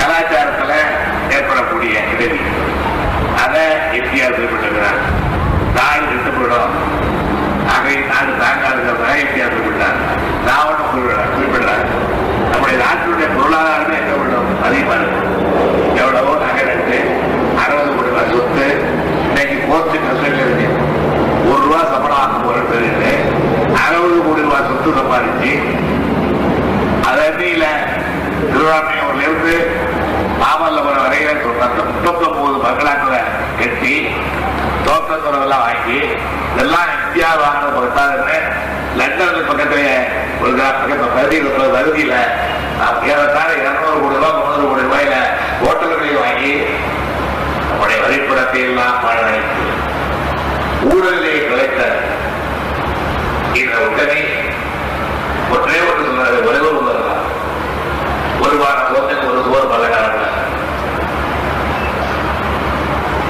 கலாச்சாரத்துல 0.00 0.72
ஏற்படக்கூடிய 1.36 1.94
இடைவெளி 2.12 2.44
அதை 3.44 3.64
எம்ஜிஆர் 3.98 4.36
குறிப்பிட்டிருக்கிறார். 4.36 5.00
தாய் 5.76 6.02
விட்டு 6.02 6.30
போயிடும் 6.30 6.74
ஆகவே 7.70 7.94
நாடு 8.10 8.32
தாங்காதுங்கிறத 8.42 9.06
எம்ஜிஆர் 9.22 9.54
குறிப்பிட்டார் 9.56 9.98
நான் 10.46 10.66
ஒன்றும் 10.66 10.92
குறிப்பிடுறார். 11.34 11.86
நம்முடைய 12.50 12.76
நாட்டினுடைய 12.82 13.28
பொருளாதாரமே 13.36 13.96
எங்க 14.00 14.14
உள்ளோம் 14.20 14.50
அதிகமா 14.66 14.94
இருக்கும் 14.96 15.32
எவ்வளவோ 16.00 16.32
நகை 16.42 16.64
நட்டு 16.68 16.98
அறுபது 17.62 17.90
கோடி 17.90 18.10
ரூபாய் 18.10 18.32
சொத்து 18.32 18.66
இன்னைக்கு 19.28 19.56
போஸ்ட் 19.66 19.96
கஸ்டடியில் 20.04 20.44
இருக்கு. 20.44 20.68
ஒரு 21.48 21.60
ரூபா 21.64 21.80
சம்பளம் 21.92 22.20
வாங்க 22.20 22.38
போறேன்னு 22.44 22.72
சொல்லிட்டு 22.72 23.12
அறுபது 23.82 24.18
கோடி 24.26 24.46
ரூபாய் 24.46 24.68
சொத்து 24.70 24.96
சம்பாதிச்சு 24.98 25.52
அதன்னில 27.10 27.64
திருவாரூர்ல 28.46 28.94
இருந்து 29.22 29.54
மாமல்லபுரம் 30.40 31.04
வரையில 31.04 31.30
அந்த 31.66 31.82
முப்பத்தொன்பது 31.88 32.58
பங்களாக்களை 32.64 33.20
கட்டி 33.60 33.94
டோக்கன் 34.86 35.26
உறவெல்லாம் 35.28 35.64
வாங்கி 35.66 35.98
இதெல்லாம் 36.50 36.90
இந்தியா 36.98 37.30
வாங்கின 37.42 37.72
பக்கத்தாருன்னு 37.76 38.36
லண்டன் 38.98 39.48
பக்கத்துல 39.48 39.80
ஒரு 40.40 40.52
பக்கத்துல 40.58 41.08
பகுதியில் 41.14 41.44
இருக்கிற 41.44 41.66
பகுதியில 41.76 42.14
ஏறத்தாழ 43.10 43.48
இருநூறு 43.58 43.98
கோடி 43.98 44.16
ரூபாய் 44.16 44.36
முந்நூறு 44.38 44.66
கோடி 44.66 44.82
ரூபாயில 44.82 45.14
ஹோட்டல்களை 45.60 46.14
வாங்கி 46.18 46.52
நம்முடைய 47.68 47.98
வரிப்படத்தை 48.04 48.60
எல்லாம் 48.66 49.00
பாழடைத்து 49.04 49.64
ஊழலிலே 50.90 51.32
கிடைத்த 51.44 51.80
இந்த 53.60 53.76
உடனே 53.86 54.20
ஒற்றே 55.54 55.78
ஒன்று 55.86 56.08
சொன்னாரு 56.08 56.38
ஒரே 56.48 56.60
ஒரு 56.68 56.78
உதாரணம் 56.82 57.24
ஒரு 58.44 58.56
வாரம் 58.62 58.88
தோட்டத்துக்கு 58.88 59.30
ஒரு 59.32 59.42
சோறு 59.46 59.66
பலகாரம் 59.72 60.14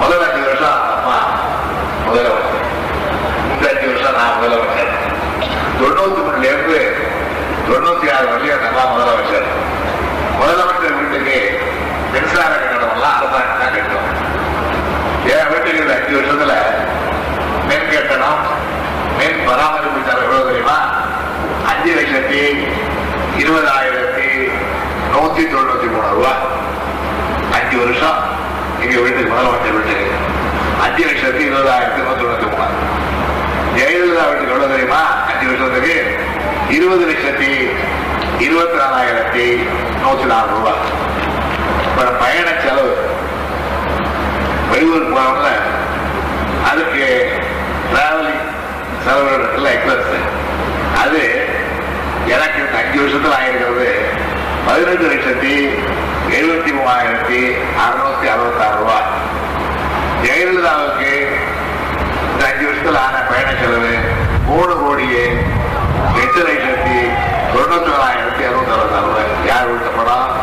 முதல் 0.00 0.24
அஞ்சு 0.26 0.42
வருஷம் 0.44 0.80
அம்மா 0.94 1.16
முதலமைச்சர் 2.06 2.66
இந்த 3.52 3.66
அஞ்சு 3.70 3.86
வருஷம் 3.90 4.15
நான் 4.26 4.38
முதலமைச்சர் 4.38 4.92
தொண்ணூத்தி 5.78 6.20
மூணுல 6.20 6.46
இருந்து 6.48 6.78
தொண்ணூத்தி 7.66 8.06
ஆறு 8.12 8.26
வரையும் 8.32 8.62
நல்லா 8.64 8.84
முதலமைச்சர் 8.92 9.46
முதலமைச்சர் 10.38 10.96
வீட்டுக்கு 11.00 11.36
மின்சார 12.12 12.52
கட்டணம் 12.54 12.94
எல்லாம் 12.94 13.16
அரசாங்கம் 13.18 13.60
தான் 13.60 13.74
கட்டணும் 13.76 14.08
என் 15.32 15.50
வீட்டுக்கு 15.52 15.82
இந்த 15.82 15.94
அஞ்சு 15.96 16.16
வருஷத்துல 16.18 16.54
மின் 17.68 17.90
கட்டணம் 17.92 18.42
மின் 19.18 19.40
பராமரிப்பு 19.46 20.00
செலவு 20.08 20.24
எவ்வளவு 20.26 20.48
தெரியுமா 20.50 20.78
அஞ்சு 21.72 21.92
லட்சத்தி 21.98 22.42
இருபதாயிரத்தி 23.40 24.28
நூத்தி 25.12 25.44
தொண்ணூத்தி 25.52 25.88
மூணு 25.88 26.08
ரூபாய். 26.14 26.42
அஞ்சு 27.56 27.76
வருஷம் 27.82 28.18
எங்க 28.84 28.96
வீட்டுக்கு 29.00 29.30
முதலமைச்சர் 29.32 29.76
வீட்டுக்கு 29.78 30.06
அஞ்சு 30.86 31.02
லட்சத்தி 31.08 31.42
இருபதாயிரத்தி 31.48 32.00
நூத்தி 32.02 32.22
தொண்ணூத்தி 32.22 32.45
ஜெயலலிதா 33.76 34.24
வீட்டுக்கு 34.28 34.52
எவ்வளவு 34.52 34.72
தெரியுமா? 34.72 35.00
அஞ்சு 35.28 35.46
வருஷத்துக்கு 35.46 35.96
இருபது 36.76 37.04
லட்சத்தி 37.10 37.50
இருபத்தி 38.44 38.76
நாலாயிரத்தி 38.82 39.46
நூத்தி 40.02 40.26
நாலு 40.32 40.48
ரூபாய். 40.50 40.82
பயண 42.20 42.48
செலவு 42.64 42.92
வெளியூர் 44.70 45.12
போனோம்ல 45.12 45.50
அதுக்கு 46.70 47.04
டிராவலிங் 47.92 48.42
செலவு 49.04 49.30
இருக்குல்ல 49.34 49.72
எக்ஸ்பிரஸ் 49.76 50.12
அது 51.02 51.22
எனக்கு 52.34 52.58
இந்த 52.62 52.76
அஞ்சு 52.82 52.98
வருஷத்துல 53.02 53.38
ஆயிருக்கிறது 53.40 53.88
பதினெட்டு 54.66 55.06
லட்சத்தி 55.12 55.54
எழுபத்தி 56.38 56.72
மூவாயிரத்தி 56.78 57.40
அறுநூத்தி 57.84 58.28
அறுபத்தி 58.34 58.64
ஆறு 58.66 58.78
ரூபாய் 58.78 59.10
ஜெயலலிதாவுக்கு 60.24 61.12
இந்த 62.86 62.98
ஆன 63.04 63.20
பயண 63.28 63.48
செலவு 63.60 63.92
மூணு 64.48 64.74
கோடியே 64.80 65.22
எட்டு 66.22 66.40
லட்சத்தி 66.48 66.98
தொண்ணூத்தி 67.52 67.88
நாலாயிரத்தி 67.94 68.42
அறுநூத்தி 68.48 68.72
அறுபத்தி 68.74 68.96
அறுபது 68.96 69.06
ரூபாய். 69.06 69.30
யார் 69.48 69.70
விட்டப்படா 69.70 70.16
படம்? 70.18 70.36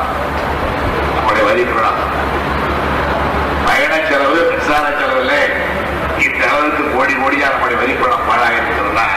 நம்முடைய 1.16 1.44
வரி 1.50 1.64
படம். 1.70 2.00
பயண 3.68 3.94
செலவு 4.10 4.40
மின்சார 4.50 4.86
செலவுல 5.00 5.34
இந்த 6.26 6.42
அளவுக்கு 6.50 6.84
கோடி 6.96 7.16
கோடியா 7.22 7.48
நம்முடைய 7.54 7.78
வரி 7.82 7.96
பணம் 8.02 8.28
பாழாயிருக்கிறதா 8.30 9.08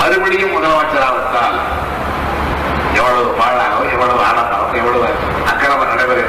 மறுபடியும் 0.00 0.54
முதலமைச்சராவிட்டால் 0.56 1.58
எவ்வளவு 2.98 3.30
பாழாகும் 3.40 3.92
எவ்வளவு 3.94 4.22
ஆனந்தாகும் 4.30 4.80
எவ்வளவு 4.82 5.08
அக்கிரமம் 5.52 5.90
நடைபெறும் 5.92 6.26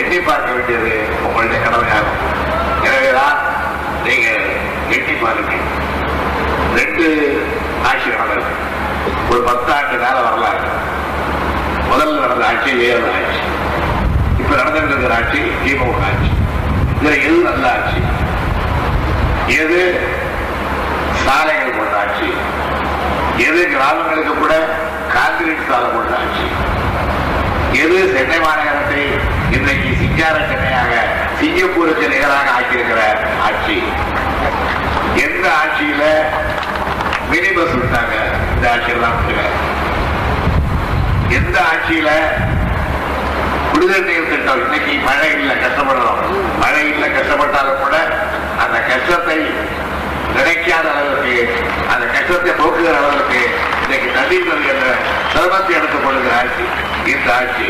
எண்ணி 0.00 0.18
பார்க்க 0.18 0.50
வேண்டியது 0.50 0.92
உங்களுடைய 1.26 1.58
கடமையாகும். 1.64 2.21
எனவேதான் 3.12 3.38
நீங்க 4.04 4.28
எட்டி 4.88 5.12
பாருங்க. 5.12 5.54
ரெண்டு 6.76 7.06
ஆட்சி 7.88 8.08
நடந்தது. 8.08 8.52
ஒரு 9.30 9.40
பத்தாண்டு 9.48 9.96
கால 10.02 10.16
வரலாறு. 10.20 10.68
முதல்ல 11.90 12.20
நடந்த 12.20 12.44
ஆட்சி 12.46 12.70
ஏழு 12.88 13.08
ஆட்சி. 13.16 13.42
இப்ப 14.38 14.52
நடந்துட்டு 14.60 14.92
இருக்கிற 14.92 15.14
ஆட்சி 15.14 15.40
திமுக 15.64 16.00
ஆட்சி. 16.08 16.30
இதுல 16.94 17.12
எது 17.26 17.36
நல்ல 17.48 17.66
ஆட்சி? 17.72 18.00
எது 19.60 19.80
சாலைகள் 21.24 21.76
போட்ட 21.78 21.94
ஆட்சி? 22.00 22.30
எது 23.48 23.62
கிராமங்களுக்கு 23.74 24.34
கூட 24.38 24.54
கான்கிரீட் 25.16 25.68
சாலை 25.68 25.88
போட்ட 25.96 26.14
ஆட்சி? 26.22 26.46
எது 27.82 27.98
சென்னை 28.14 28.38
மாநகரத்தை 28.46 29.02
இன்றைக்கு 29.56 29.90
சிங்கார 30.00 30.38
சென்னையாக 30.50 31.11
சிங்கப்பூருக்கு 31.42 32.06
நிகராக 32.10 32.48
ஆக்கியிருக்கிற 32.56 33.00
ஆட்சி. 33.46 33.76
எந்த 35.24 35.46
ஆட்சியில 35.62 36.02
மினி 37.30 37.50
பஸ் 37.56 37.74
விட்டாங்க? 37.78 38.14
இந்த 38.52 38.66
ஆட்சியில் 38.72 39.04
தான் 39.04 39.18
எந்த 41.38 41.56
ஆட்சியில 41.72 42.10
விடுதலை 43.72 44.00
நீர் 44.08 44.30
திட்டம்? 44.32 44.62
இன்னைக்கு 44.66 44.92
மழை 45.08 45.30
இல்லை 45.38 45.54
கஷ்டப்படுறோம். 45.64 46.20
மழை 46.62 46.84
இல்லை 46.92 47.08
கஷ்டப்பட்டாலும் 47.16 47.80
கூட 47.84 47.96
அந்த 48.64 48.76
கஷ்டத்தை 48.90 49.38
நினைக்காத 50.36 50.86
அளவுக்கு 50.94 51.34
அந்த 51.94 52.04
கஷ்டத்தை 52.16 52.52
போக்குகிற 52.60 52.94
அளவுக்கு 53.00 53.42
இன்னைக்கு 53.84 54.10
தண்ணீர் 54.18 54.52
என்ற 54.74 54.86
சிரமத்தை 55.32 55.74
எடுத்துக் 55.78 56.04
கொள்கிற 56.04 56.36
ஆட்சி 56.42 56.64
இந்த 57.14 57.28
ஆட்சி. 57.40 57.68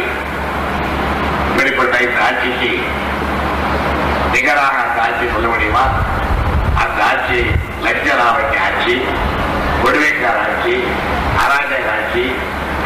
இப்படிப்பட்ட 1.51 1.97
இந்த 2.09 2.21
ஆட்சிக்கு 2.29 2.73
நிகராக 4.33 4.77
அந்த 4.85 5.01
ஆட்சி 5.03 5.25
சொல்ல 5.33 5.49
முடியுமா? 5.49 5.85
அந்த 6.75 7.05
ஆட்சி 7.05 7.41
லட்ச 7.85 8.07
ஆட்சி 8.67 8.95
கொடுமைக்கார 9.85 10.37
ஆட்சி 10.47 10.75
அராஜக 11.43 11.87
ஆட்சி 11.97 12.25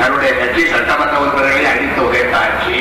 தன்னுடைய 0.00 0.38
கட்சி 0.38 0.62
சட்டமன்ற 0.68 1.16
உறுப்பினர்களை 1.18 1.66
அடித்து 1.66 2.00
உகைத்த 2.02 2.34
ஆட்சி. 2.38 2.78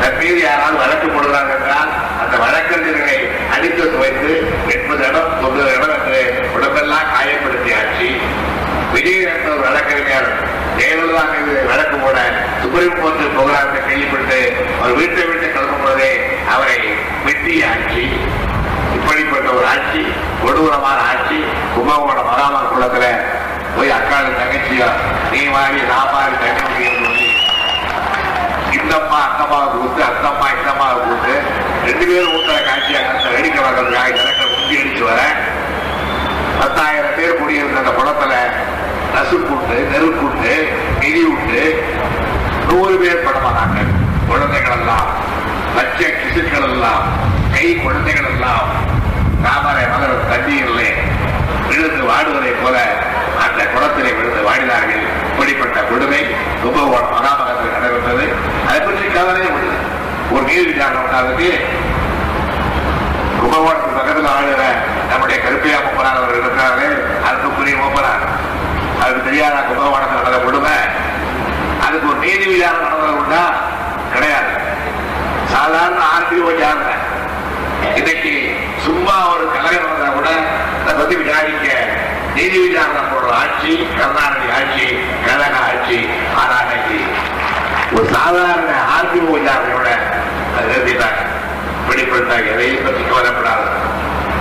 தன் 0.00 0.18
மீது 0.18 0.40
யாராவது 0.40 0.76
வழக்கு 0.76 1.06
போடுகிறார் 1.06 1.52
என்றால் 1.56 1.90
அந்த 2.22 2.36
வழக்கறிஞர்களை 2.36 3.18
அடித்து 3.54 3.84
துவைத்து 3.92 4.32
எண்பது 4.68 5.04
இடம் 5.08 5.40
தொண்ணூறு 5.40 5.70
இடம் 5.76 5.94
என்று 5.98 6.48
உடம்பெல்லாம் 6.54 7.12
காயப்படுத்திய 7.14 7.76
ஆட்சி. 7.76 8.08
விஜய் 8.92 9.22
என்ற 9.22 9.50
ஒரு 9.50 9.62
வழக்கறிஞர் 9.62 10.28
ஜெயலலிதா 10.78 11.22
மீது 11.32 11.54
வழக்கு 11.70 11.96
போட 11.98 12.18
சுப்ரீம் 12.62 12.98
கோர்ட்டு 12.98 13.26
போகிறார் 13.36 13.72
கேள்விப்பட்டு 13.88 14.38
அவர் 14.78 14.98
வீட்டை 15.00 15.24
விட்டு 15.28 15.46
கிளம்பும் 15.48 15.82
பொழுதே 15.82 16.10
அவரை 16.54 16.78
வெட்டிய 17.26 17.70
ஆட்சி 17.70 18.04
இப்படிப்பட்ட 18.96 19.48
ஒரு 19.52 19.66
ஆட்சி 19.66 20.02
கொடூரமான 20.42 20.98
ஆட்சி 21.10 21.38
கும்பகோணம் 21.74 22.30
மகாமல் 22.30 22.70
குளத்துல 22.72 23.06
போய் 23.76 23.94
அக்காடு 23.98 24.30
தங்கச்சியா 24.38 24.88
நீ 25.32 25.42
மாறி 25.52 25.80
நான் 25.90 26.12
மாறி 26.14 26.34
தங்கச்சி 26.42 26.88
இந்தம்மா 28.76 29.18
அந்தம்மாவை 29.26 29.68
கூட்டு 29.74 30.02
அந்தம்மா 30.08 30.46
இந்தம்மாவை 30.56 30.98
கூட்டு 31.02 31.32
ரெண்டு 31.86 32.04
பேரும் 32.08 32.34
ஊத்துற 32.34 32.58
காட்சியாக 32.66 33.32
வேடிக்கை 33.32 33.60
பார்க்கறதுக்காக 33.60 34.12
ஜனங்கள் 34.18 34.52
முந்தி 34.52 34.76
அடிச்சு 34.80 35.04
வர 35.04 35.20
பத்தாயிரம் 36.60 37.16
பேர் 37.16 37.38
குடியிருந்த 37.40 37.82
அந்த 37.82 37.92
குளத்துல 37.98 38.34
நசுக்குண்டு 39.14 39.76
நெருக்குண்டு 39.92 40.54
மிதி 41.00 41.22
உண்டு 41.32 41.62
நூறு 42.68 42.96
பேர் 43.02 43.24
படமானாங்க 43.26 43.80
குழந்தைகள் 44.28 44.76
எல்லாம் 44.78 45.08
லட்ச 45.76 46.00
கிசுக்கள் 46.18 46.66
எல்லாம் 46.70 47.04
கை 47.54 47.66
குழந்தைகள் 47.82 48.30
எல்லாம் 48.32 48.68
தாமரை 49.44 49.84
மலர் 49.92 50.28
தண்ணீரிலே 50.30 50.88
விழுந்து 51.68 52.02
வாடுவதை 52.10 52.52
போல 52.62 52.76
அந்த 53.44 53.60
குளத்திலே 53.72 54.10
விழுந்து 54.16 54.42
வாடினார்கள். 54.46 55.02
இப்படிப்பட்ட 55.28 55.78
கொடுமை 55.90 56.20
கும்பகோணம் 56.62 57.12
மகாமகத்தில் 57.14 57.74
நடைபெற்றது 57.76 58.24
அதை 58.68 58.80
பற்றி 58.80 59.06
கவலையே 59.16 59.48
ஒரு 60.32 60.42
நீர் 60.48 60.68
விசாரணை 60.68 61.00
உண்டாகுது. 61.02 61.48
கும்பகோணத்துக்கு 63.40 63.98
பக்கத்தில் 63.98 64.30
ஆளுகிற 64.34 64.62
நம்முடைய 65.10 65.38
கருப்பையா 65.44 65.78
முப்பனார் 65.86 66.20
அவர் 66.20 66.34
இருக்கிறாரு 66.34 66.86
அன்புக்குரிய 67.28 67.76
முப்பனார் 67.82 68.24
அதுக்கு 69.00 69.22
தெரியாத 69.28 69.56
கும்பகோணத்தில் 69.70 70.20
நடந்த 70.20 70.40
கொடுமை 70.46 70.76
அதுக்கு 71.86 72.06
ஒரு 72.12 72.20
நீதி 72.26 72.46
விசாரணை 72.52 72.82
நடந்தது 72.86 73.18
உண்டா 73.22 73.42
கிடையாது 74.14 74.54
சாதாரண 75.54 76.00
ஆர்டிஓ 76.14 76.46
விசாரணை 76.50 76.94
இன்னைக்கு 77.98 78.34
சும்மா 78.84 79.11
ஒரு 79.28 79.50
கலகம் 79.54 79.90
வந்தா 79.90 80.08
கூட 80.08 80.28
அதை 80.80 80.94
பத்தி 80.94 81.16
விசாரிக்க 81.16 81.66
நீதி 82.34 82.58
விசாரணை 82.58 83.02
போடுற 83.02 83.30
ஆட்சி 83.32 83.86
கருணாநிதி 83.98 84.48
ஆட்சி 84.52 84.86
கழக 85.26 85.54
ஆட்சி 85.62 85.98
ஆராய்ச்சி 86.36 86.98
ஒரு 87.96 88.06
சாதாரண 88.08 88.70
ஆர்டிஓ 88.96 89.28
விசாரணையோட 89.36 89.88
அது 90.56 90.68
நிறுத்திட்டாங்க 90.68 91.20
இப்படிப்பட்ட 91.80 92.34
எதையும் 92.52 92.84
பற்றி 92.84 93.02
கவலைப்படாது. 93.02 93.66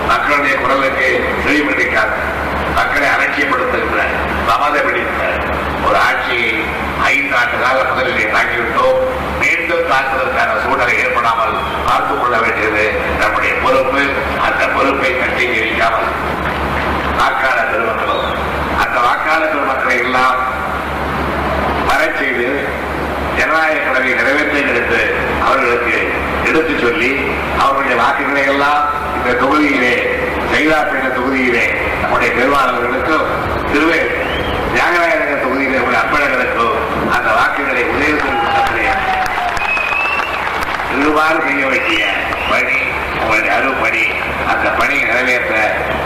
மக்களுடைய 0.07 0.55
குரலுக்கு 0.55 1.09
செவிமதிக்காது 1.45 2.15
மக்களை 2.75 3.07
அலட்சியப்படுத்துகின்ற 3.07 4.01
சமத 4.47 4.81
பிடித்த 4.81 5.19
ஒரு 5.87 5.97
ஆட்சியை 5.99 6.51
ஐந்தாண்டு 7.05 7.61
கால 7.61 7.83
முதலிலே 7.83 8.31
தாக்கிவிட்டோம். 8.31 8.97
மீண்டும் 9.39 9.89
தாக்குவதற்கான 9.89 10.59
சூழலை 10.63 10.97
ஏற்படாமல் 10.97 11.53
பார்த்துக் 11.85 12.21
கொள்ள 12.21 12.37
வேண்டியது 12.37 12.83
எடுத்து 26.61 26.87
சொல்லி 26.87 27.11
அவருடைய 27.63 27.95
வாக்குகளை 28.01 28.41
எல்லாம் 28.43 28.81
இந்த 29.17 29.31
தொகுதியிலே 29.41 29.93
சைலாப்பேட்டை 30.51 31.09
தொகுதியிலே 31.11 31.63
நம்முடைய 32.01 32.29
பெருமாளர்களுக்கும் 32.37 33.25
திருவே 33.71 33.99
தியாகராயரக 34.73 35.33
தொகுதியிலே 35.43 35.77
நம்முடைய 35.77 36.01
அப்பழர்களுக்கும் 36.03 36.75
அந்த 37.15 37.29
வாக்குகளை 37.39 37.83
உதயத்திற்கு 37.93 38.39
திருவாறு 40.91 41.39
செய்ய 41.47 41.65
வேண்டிய 41.65 42.01
பணி 42.49 42.77
உங்களுடைய 43.21 43.53
அருள்பணி 43.57 44.03
அந்த 44.47 44.67
பணியை 44.79 45.03
நிறைவேற்ற 45.03 45.55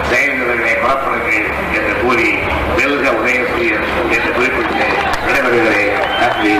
செயல்களை 0.09 0.73
புறப்படுங்கள் 0.83 1.47
என்று 1.77 1.95
கூறி 2.03 2.29
வெல்க 2.77 3.05
உதயசூரியன் 3.19 3.85
என்று 4.09 4.31
குறிப்பிட்டு 4.31 4.87
விடைபெறுகிறேன். 5.27 5.91
நன்றி 6.21 6.53